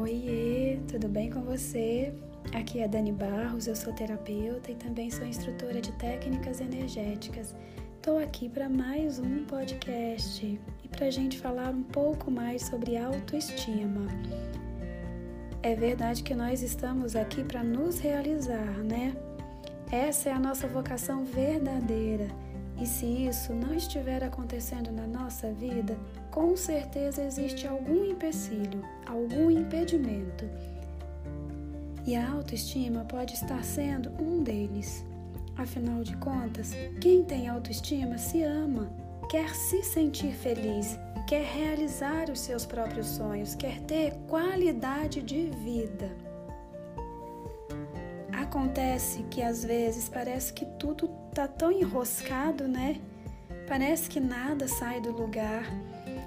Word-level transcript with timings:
Oiê, 0.00 0.80
tudo 0.88 1.06
bem 1.08 1.30
com 1.30 1.40
você? 1.42 2.12
Aqui 2.52 2.80
é 2.80 2.88
Dani 2.88 3.12
Barros, 3.12 3.68
eu 3.68 3.76
sou 3.76 3.92
terapeuta 3.92 4.72
e 4.72 4.74
também 4.74 5.08
sou 5.08 5.24
instrutora 5.24 5.80
de 5.80 5.92
técnicas 5.92 6.60
energéticas. 6.60 7.54
Estou 7.96 8.18
aqui 8.18 8.48
para 8.48 8.68
mais 8.68 9.20
um 9.20 9.44
podcast 9.44 10.44
e 10.82 10.88
para 10.88 11.06
a 11.06 11.10
gente 11.12 11.38
falar 11.38 11.70
um 11.70 11.84
pouco 11.84 12.28
mais 12.28 12.62
sobre 12.62 12.96
autoestima. 12.96 14.08
É 15.62 15.76
verdade 15.76 16.24
que 16.24 16.34
nós 16.34 16.60
estamos 16.60 17.14
aqui 17.14 17.44
para 17.44 17.62
nos 17.62 18.00
realizar, 18.00 18.74
né? 18.78 19.14
Essa 19.92 20.30
é 20.30 20.32
a 20.32 20.40
nossa 20.40 20.66
vocação 20.66 21.24
verdadeira. 21.24 22.26
E 22.80 22.86
se 22.86 23.06
isso 23.06 23.52
não 23.52 23.74
estiver 23.74 24.22
acontecendo 24.22 24.90
na 24.90 25.06
nossa 25.06 25.52
vida, 25.52 25.96
com 26.30 26.56
certeza 26.56 27.22
existe 27.22 27.66
algum 27.66 28.04
empecilho, 28.04 28.82
algum 29.06 29.50
impedimento. 29.50 30.44
E 32.06 32.16
a 32.16 32.30
autoestima 32.30 33.04
pode 33.04 33.34
estar 33.34 33.64
sendo 33.64 34.10
um 34.20 34.42
deles. 34.42 35.04
Afinal 35.56 36.02
de 36.02 36.16
contas, 36.16 36.72
quem 37.00 37.22
tem 37.22 37.48
autoestima 37.48 38.18
se 38.18 38.42
ama, 38.42 38.90
quer 39.30 39.54
se 39.54 39.82
sentir 39.82 40.32
feliz 40.32 40.98
quer 41.26 41.44
realizar 41.44 42.30
os 42.30 42.40
seus 42.40 42.66
próprios 42.66 43.06
sonhos, 43.06 43.54
quer 43.54 43.80
ter 43.80 44.14
qualidade 44.28 45.22
de 45.22 45.50
vida. 45.64 46.23
Acontece 48.54 49.24
que 49.24 49.42
às 49.42 49.64
vezes 49.64 50.08
parece 50.08 50.52
que 50.52 50.64
tudo 50.64 51.08
tá 51.34 51.48
tão 51.48 51.72
enroscado, 51.72 52.68
né? 52.68 53.00
Parece 53.66 54.08
que 54.08 54.20
nada 54.20 54.68
sai 54.68 55.00
do 55.00 55.10
lugar. 55.10 55.64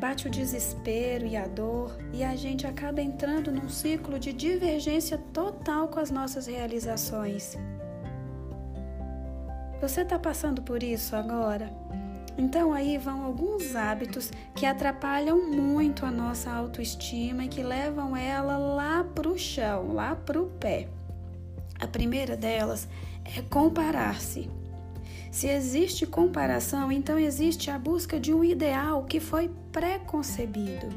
Bate 0.00 0.26
o 0.26 0.30
desespero 0.30 1.24
e 1.24 1.36
a 1.36 1.46
dor, 1.46 1.96
e 2.12 2.24
a 2.24 2.34
gente 2.34 2.66
acaba 2.66 3.00
entrando 3.00 3.52
num 3.52 3.68
ciclo 3.68 4.18
de 4.18 4.32
divergência 4.32 5.16
total 5.32 5.86
com 5.86 6.00
as 6.00 6.10
nossas 6.10 6.48
realizações. 6.48 7.56
Você 9.80 10.00
está 10.00 10.18
passando 10.18 10.60
por 10.60 10.82
isso 10.82 11.14
agora? 11.14 11.72
Então 12.36 12.72
aí 12.72 12.98
vão 12.98 13.22
alguns 13.22 13.76
hábitos 13.76 14.32
que 14.56 14.66
atrapalham 14.66 15.48
muito 15.52 16.04
a 16.04 16.10
nossa 16.10 16.50
autoestima 16.50 17.44
e 17.44 17.48
que 17.48 17.62
levam 17.62 18.16
ela 18.16 18.58
lá 18.58 19.04
para 19.04 19.28
o 19.28 19.38
chão, 19.38 19.92
lá 19.94 20.16
para 20.16 20.42
o 20.42 20.46
pé. 20.46 20.97
A 21.78 21.86
primeira 21.86 22.36
delas 22.36 22.88
é 23.24 23.42
comparar-se. 23.42 24.50
Se 25.30 25.46
existe 25.46 26.06
comparação, 26.06 26.90
então 26.90 27.18
existe 27.18 27.70
a 27.70 27.78
busca 27.78 28.18
de 28.18 28.32
um 28.32 28.42
ideal 28.42 29.04
que 29.04 29.20
foi 29.20 29.50
pré-concebido. 29.70 30.88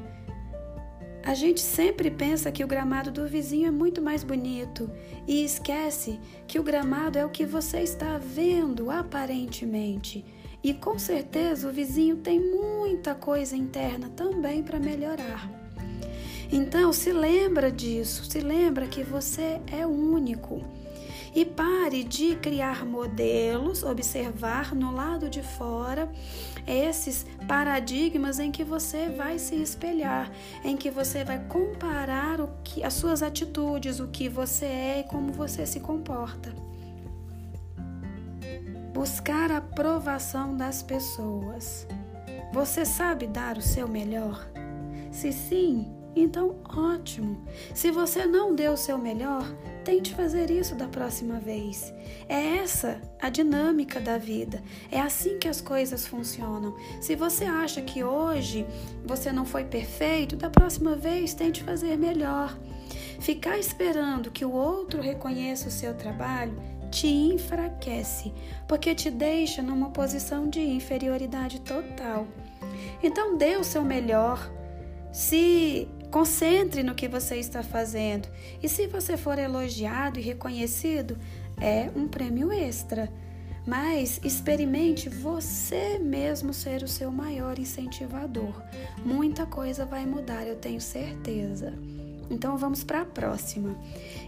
A 1.23 1.35
gente 1.35 1.61
sempre 1.61 2.09
pensa 2.09 2.51
que 2.51 2.63
o 2.63 2.67
gramado 2.67 3.11
do 3.11 3.27
vizinho 3.27 3.67
é 3.67 3.71
muito 3.71 4.01
mais 4.01 4.23
bonito 4.23 4.89
e 5.27 5.43
esquece 5.43 6.19
que 6.47 6.59
o 6.59 6.63
gramado 6.63 7.19
é 7.19 7.25
o 7.25 7.29
que 7.29 7.45
você 7.45 7.81
está 7.81 8.17
vendo 8.17 8.89
aparentemente 8.89 10.25
e 10.63 10.73
com 10.73 10.97
certeza 10.97 11.67
o 11.67 11.71
vizinho 11.71 12.17
tem 12.17 12.39
muita 12.39 13.13
coisa 13.13 13.55
interna 13.55 14.09
também 14.09 14.63
para 14.63 14.79
melhorar. 14.79 15.60
Então, 16.52 16.91
se 16.91 17.11
lembra 17.11 17.71
disso, 17.71 18.25
se 18.25 18.39
lembra 18.39 18.88
que 18.88 19.03
você 19.03 19.61
é 19.71 19.85
único. 19.85 20.61
E 21.33 21.45
pare 21.45 22.03
de 22.03 22.35
criar 22.35 22.85
modelos, 22.85 23.83
observar 23.83 24.75
no 24.75 24.94
lado 24.94 25.29
de 25.29 25.41
fora 25.41 26.11
esses 26.67 27.25
paradigmas 27.47 28.38
em 28.38 28.52
que 28.52 28.66
você 28.66 29.07
vai 29.07 29.39
se 29.39 29.55
espelhar, 29.55 30.29
em 30.61 30.75
que 30.75 30.91
você 30.91 31.23
vai 31.23 31.39
comparar 31.47 32.41
o 32.41 32.50
que, 32.66 32.83
as 32.83 32.94
suas 32.95 33.23
atitudes, 33.23 34.01
o 34.01 34.09
que 34.09 34.28
você 34.28 34.66
é 34.66 35.00
e 35.00 35.03
como 35.03 35.31
você 35.31 35.66
se 35.66 35.79
comporta 35.79 36.53
buscar 39.01 39.50
a 39.50 39.57
aprovação 39.57 40.56
das 40.56 40.83
pessoas. 40.83 41.88
Você 42.53 42.85
sabe 42.85 43.25
dar 43.25 43.57
o 43.57 43.62
seu 43.62 43.88
melhor? 43.88 44.47
Se 45.12 45.31
sim, 45.31 45.91
então 46.16 46.57
ótimo. 46.75 47.45
Se 47.73 47.91
você 47.91 48.25
não 48.25 48.53
deu 48.53 48.73
o 48.73 48.77
seu 48.77 48.97
melhor, 48.97 49.44
tente 49.83 50.13
fazer 50.13 50.51
isso 50.51 50.75
da 50.75 50.88
próxima 50.88 51.39
vez. 51.39 51.94
É 52.27 52.57
essa 52.57 53.01
a 53.22 53.29
dinâmica 53.29 53.99
da 53.99 54.17
vida. 54.17 54.61
É 54.91 55.00
assim 55.00 55.39
que 55.39 55.47
as 55.47 55.61
coisas 55.61 56.05
funcionam. 56.05 56.75
Se 57.00 57.16
você 57.16 57.45
acha 57.45 57.81
que 57.81 58.03
hoje 58.03 58.66
você 59.05 59.31
não 59.31 59.45
foi 59.45 59.63
perfeito, 59.63 60.35
da 60.35 60.50
próxima 60.50 60.95
vez 60.95 61.33
tente 61.33 61.63
fazer 61.63 61.97
melhor. 61.97 62.57
Ficar 63.19 63.57
esperando 63.57 64.31
que 64.31 64.44
o 64.44 64.51
outro 64.51 65.01
reconheça 65.01 65.67
o 65.67 65.71
seu 65.71 65.94
trabalho 65.94 66.53
te 66.91 67.07
enfraquece, 67.07 68.33
porque 68.67 68.94
te 68.94 69.09
deixa 69.09 69.61
numa 69.61 69.91
posição 69.91 70.50
de 70.50 70.59
inferioridade 70.59 71.61
total. 71.61 72.27
Então, 73.01 73.38
dê 73.38 73.55
o 73.55 73.63
seu 73.63 73.81
melhor, 73.81 74.51
se 75.11 75.88
concentre 76.11 76.83
no 76.83 76.94
que 76.94 77.07
você 77.07 77.38
está 77.38 77.63
fazendo, 77.63 78.27
e 78.61 78.67
se 78.67 78.85
você 78.85 79.17
for 79.17 79.39
elogiado 79.39 80.19
e 80.19 80.22
reconhecido, 80.22 81.17
é 81.59 81.89
um 81.95 82.07
prêmio 82.07 82.51
extra. 82.51 83.11
Mas 83.66 84.19
experimente 84.23 85.07
você 85.07 86.00
mesmo 86.00 86.53
ser 86.53 86.81
o 86.83 86.88
seu 86.88 87.11
maior 87.11 87.59
incentivador. 87.59 88.61
Muita 89.05 89.45
coisa 89.45 89.85
vai 89.85 90.05
mudar, 90.05 90.45
eu 90.47 90.55
tenho 90.55 90.81
certeza. 90.81 91.73
Então 92.29 92.57
vamos 92.57 92.83
para 92.83 93.01
a 93.01 93.05
próxima. 93.05 93.77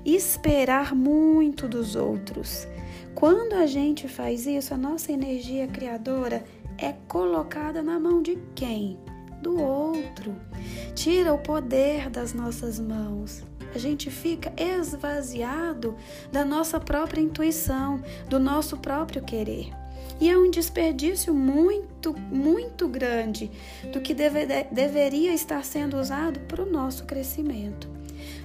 Esperar 0.06 0.94
muito 0.94 1.68
dos 1.68 1.96
outros. 1.96 2.68
Quando 3.16 3.54
a 3.54 3.66
gente 3.66 4.08
faz 4.08 4.46
isso, 4.46 4.74
a 4.74 4.78
nossa 4.78 5.12
energia 5.12 5.68
criadora 5.68 6.44
é 6.78 6.94
colocada 7.08 7.82
na 7.82 8.00
mão 8.00 8.22
de 8.22 8.38
quem? 8.54 9.00
Do 9.42 9.60
outro. 9.60 10.36
Tira 10.96 11.34
o 11.34 11.40
poder 11.40 12.10
das 12.10 12.34
nossas 12.34 12.80
mãos. 12.80 13.44
A 13.74 13.80
gente 13.80 14.12
fica 14.12 14.54
esvaziado 14.56 15.96
da 16.32 16.46
nossa 16.46 16.80
própria 16.80 17.20
intuição, 17.20 18.02
do 18.30 18.40
nosso 18.40 18.78
próprio 18.78 19.24
querer. 19.24 19.72
E 20.22 20.30
é 20.30 20.38
um 20.38 20.52
desperdício 20.52 21.34
muito, 21.34 22.14
muito 22.32 22.88
grande 22.88 23.50
do 23.92 24.00
que 24.00 24.14
deve, 24.14 24.46
deveria 24.72 25.34
estar 25.34 25.66
sendo 25.66 26.00
usado 26.00 26.40
para 26.42 26.62
o 26.62 26.70
nosso 26.70 27.06
crescimento. 27.06 27.90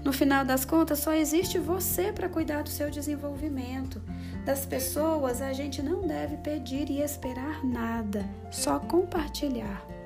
No 0.03 0.12
final 0.12 0.44
das 0.44 0.65
contas, 0.65 1.00
só 1.00 1.12
existe 1.12 1.59
você 1.59 2.12
para 2.12 2.28
cuidar 2.28 2.62
do 2.62 2.70
seu 2.70 2.91
desenvolvimento. 2.91 4.00
Das 4.44 4.65
pessoas, 4.65 5.42
a 5.42 5.53
gente 5.53 5.82
não 5.82 6.06
deve 6.06 6.38
pedir 6.38 6.88
e 6.91 7.03
esperar 7.03 7.65
nada, 7.65 8.25
só 8.50 8.78
compartilhar. 8.78 9.97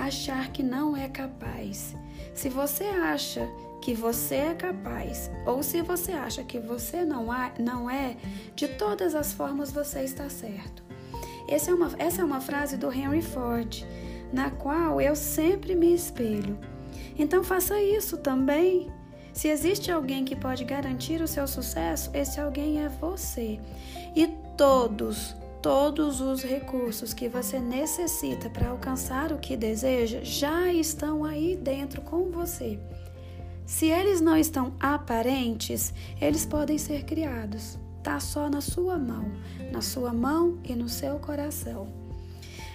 Achar 0.00 0.50
que 0.50 0.62
não 0.62 0.96
é 0.96 1.10
capaz. 1.10 1.94
Se 2.34 2.48
você 2.48 2.84
acha 2.84 3.46
que 3.82 3.92
você 3.92 4.36
é 4.36 4.54
capaz, 4.54 5.30
ou 5.46 5.62
se 5.62 5.82
você 5.82 6.12
acha 6.12 6.42
que 6.42 6.58
você 6.58 7.04
não, 7.04 7.26
não 7.58 7.90
é, 7.90 8.16
de 8.56 8.66
todas 8.66 9.14
as 9.14 9.34
formas 9.34 9.70
você 9.70 10.00
está 10.00 10.30
certo. 10.30 10.82
Essa 11.46 11.70
é, 11.70 11.74
uma, 11.74 11.90
essa 11.98 12.22
é 12.22 12.24
uma 12.24 12.40
frase 12.40 12.78
do 12.78 12.90
Henry 12.90 13.20
Ford, 13.20 13.84
na 14.32 14.50
qual 14.50 15.02
eu 15.02 15.14
sempre 15.14 15.74
me 15.74 15.92
espelho. 15.92 16.58
Então 17.18 17.44
faça 17.44 17.78
isso 17.78 18.16
também. 18.16 18.90
Se 19.34 19.48
existe 19.48 19.92
alguém 19.92 20.24
que 20.24 20.34
pode 20.34 20.64
garantir 20.64 21.20
o 21.20 21.28
seu 21.28 21.46
sucesso, 21.46 22.10
esse 22.14 22.40
alguém 22.40 22.82
é 22.82 22.88
você. 22.88 23.60
E 24.16 24.28
todos, 24.56 25.36
todos 25.62 26.20
os 26.20 26.42
recursos 26.42 27.12
que 27.12 27.28
você 27.28 27.58
necessita 27.58 28.48
para 28.48 28.68
alcançar 28.68 29.32
o 29.32 29.38
que 29.38 29.56
deseja 29.56 30.20
já 30.22 30.72
estão 30.72 31.24
aí 31.24 31.56
dentro 31.56 32.00
com 32.00 32.30
você. 32.30 32.78
Se 33.66 33.86
eles 33.86 34.20
não 34.20 34.36
estão 34.36 34.74
aparentes, 34.80 35.94
eles 36.20 36.44
podem 36.44 36.78
ser 36.78 37.04
criados. 37.04 37.78
Tá 38.02 38.18
só 38.18 38.48
na 38.48 38.60
sua 38.60 38.98
mão, 38.98 39.30
na 39.70 39.82
sua 39.82 40.12
mão 40.12 40.58
e 40.64 40.74
no 40.74 40.88
seu 40.88 41.18
coração. 41.18 41.86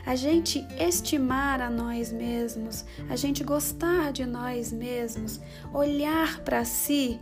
A 0.06 0.16
gente 0.16 0.64
estimar 0.80 1.60
a 1.60 1.70
nós 1.70 2.12
mesmos, 2.12 2.86
a 3.10 3.16
gente 3.16 3.44
gostar 3.44 4.14
de 4.14 4.24
nós 4.24 4.72
mesmos, 4.72 5.42
olhar 5.74 6.42
para 6.42 6.64
si 6.64 7.20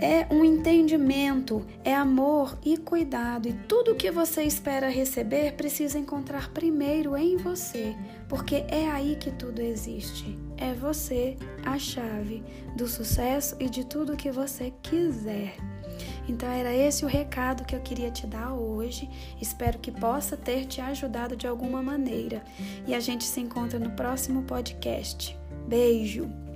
é 0.00 0.26
um 0.30 0.42
entendimento, 0.42 1.64
é 1.84 1.94
amor 1.94 2.58
e 2.64 2.78
cuidado. 2.78 3.48
E 3.48 3.52
tudo 3.52 3.94
que 3.94 4.10
você 4.10 4.42
espera 4.42 4.88
receber 4.88 5.52
precisa 5.52 5.98
encontrar 5.98 6.50
primeiro 6.50 7.16
em 7.16 7.36
você, 7.36 7.94
porque 8.28 8.64
é 8.68 8.88
aí 8.88 9.16
que 9.16 9.30
tudo 9.30 9.60
existe. 9.60 10.38
É 10.56 10.72
você 10.72 11.36
a 11.64 11.78
chave 11.78 12.42
do 12.76 12.88
sucesso 12.88 13.56
e 13.60 13.68
de 13.68 13.84
tudo 13.84 14.16
que 14.16 14.30
você 14.30 14.72
quiser. 14.82 15.56
Então 16.26 16.48
era 16.48 16.74
esse 16.74 17.04
o 17.04 17.08
recado 17.08 17.64
que 17.64 17.74
eu 17.74 17.80
queria 17.80 18.10
te 18.10 18.26
dar 18.26 18.54
hoje. 18.54 19.08
Espero 19.40 19.78
que 19.78 19.90
possa 19.90 20.36
ter 20.36 20.64
te 20.64 20.80
ajudado 20.80 21.36
de 21.36 21.46
alguma 21.46 21.82
maneira. 21.82 22.42
E 22.86 22.94
a 22.94 23.00
gente 23.00 23.24
se 23.24 23.40
encontra 23.40 23.78
no 23.78 23.90
próximo 23.90 24.42
podcast. 24.44 25.36
Beijo! 25.66 26.49